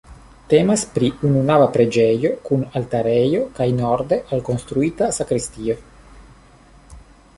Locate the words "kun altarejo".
2.49-3.43